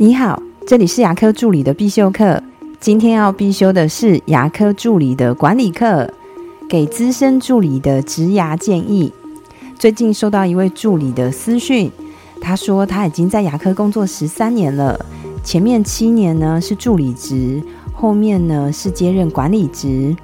[0.00, 2.40] 你好，这里是牙科助理的必修课。
[2.78, 6.08] 今天要必修的是牙科助理的管理课，
[6.68, 9.12] 给资深助理的职牙建议。
[9.76, 11.90] 最近收到一位助理的私讯，
[12.40, 15.04] 他说他已经在牙科工作十三年了，
[15.42, 17.60] 前面七年呢是助理职，
[17.92, 20.14] 后面呢是接任管理职。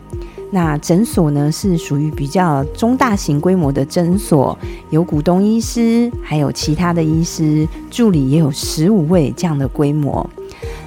[0.54, 4.56] 那诊所呢是属于比较中大型规模的诊所，
[4.88, 10.24] 有股东医师，还有其他的医师助理也有十五位这样的规模。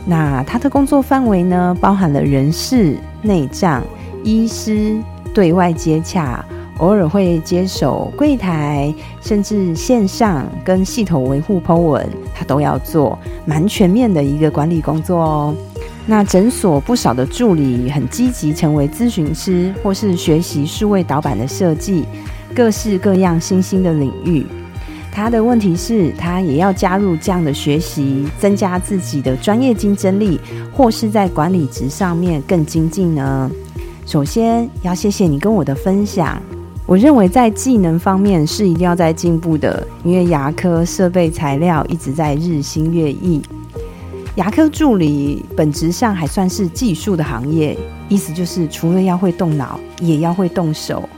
[0.05, 3.83] 那他的工作范围呢，包含了人事、内账、
[4.23, 4.95] 医师、
[5.33, 6.45] 对外接洽，
[6.77, 15.55] 偶尔会接手柜台，甚至线上跟系统维护 Po 文，他都要做，蛮全面的一个管理工作哦。
[16.09, 22.05] 那诊所不少的助理很积极成为咨询师，或是学习数位导板的设计，
[22.55, 24.45] 各式各样新兴的领域。
[25.11, 30.39] 他的问题是，他也要加入这样的学习，增加自己的专业竞争力，
[30.71, 33.51] 或是在管理职上面更精进呢？
[34.05, 36.41] 首先要谢谢你跟我的分享。
[36.85, 43.41] 我认为在技能方面是一定要在进步的，因为牙科设备材料一直在日新月异。
[44.37, 47.75] 牙科助理本质上还算是技术的行业，
[48.07, 51.09] 意思就是除了要会动脑，也要会动手。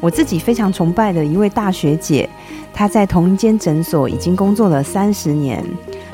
[0.00, 2.28] 我自己非常崇拜的一位大学姐，
[2.72, 5.64] 她在同一间诊所已经工作了三十年。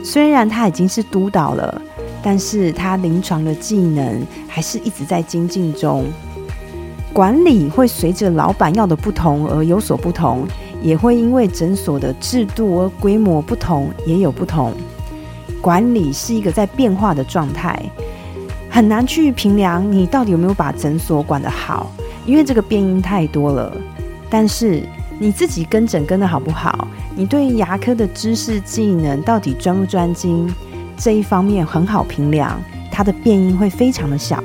[0.04, 1.80] 虽然她已经是督导了，
[2.22, 6.04] 但是她临床的技能还是一直在精进中。
[7.10, 10.46] 管理会随着老板要的不同而有所不同，
[10.82, 14.74] 也会因为诊所的制度而规模不同也有不同。
[15.60, 17.78] 管理是一个在变化的状态，
[18.70, 21.90] 很难去评量你到底有没有把诊所管得好，
[22.24, 23.76] 因为这个变音太多了。
[24.30, 24.82] 但是
[25.18, 30.48] 你自己跟诊跟的好不好，你对牙科的知识技能到底专不专精，
[30.96, 34.42] 这一方面很好评量，它的变音会非常的小。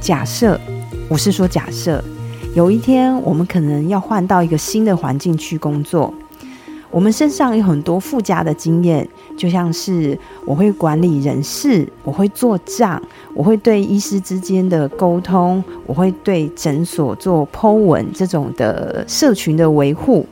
[0.00, 0.60] 假设
[1.08, 2.04] 我是说假设，
[2.54, 6.12] 有一天我们可能要换到一个新的环境去工作。
[6.94, 9.06] 我们身上有很多附加的经验，
[9.36, 10.16] 就像是
[10.46, 13.02] 我会管理人事，我会做账，
[13.34, 20.24] 我会对医师之间的沟通，我会对诊所做剖文这种的社群的维护。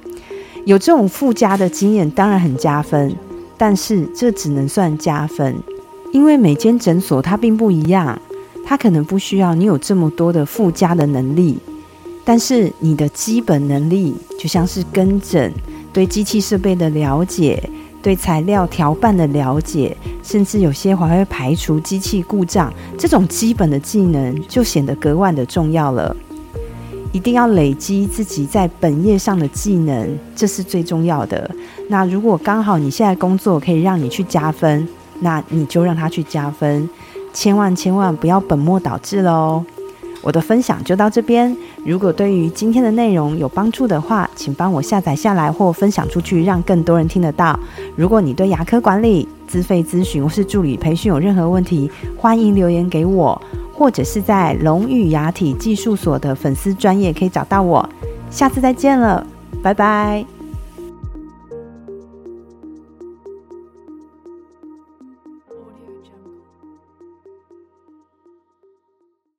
[0.65, 3.13] 有这种附加的经验，当然很加分，
[3.59, 5.57] 但是这只能算加分，
[6.13, 8.17] 因为每间诊所它并不一样，
[8.65, 11.59] 它可能不需要你有这么多的附加的能力，
[12.25, 15.53] 但是你的基本能力就像是跟诊。
[15.93, 17.63] 对机器设备的了解，
[18.03, 26.17] 对材料调拌的了解，甚至有些还会排除机器故障，这种基本的技能就显得格外的重要了。
[27.13, 31.51] 一定要累积自己在本业上的技能，这是最重要的。
[31.89, 34.89] 那如果刚好你现在工作可以让你去加分，
[35.21, 36.89] 那你就让他去加分，
[37.35, 39.63] 千万千万不要本末倒置喽。
[40.23, 41.55] 我的分享就到这边。
[41.85, 47.59] 如果对于今天的内容有帮助的话，请帮我下载下来或分享出去，让更多人听得到。
[47.97, 53.41] 如果你对牙科管理、自费咨询或是助理培训有任何问题，欢迎留言给我，
[53.75, 57.87] 或者是在龙语牙体技术所的粉丝专业可以找到我。
[58.31, 59.27] 下次再见了，
[59.63, 60.42] 拜拜。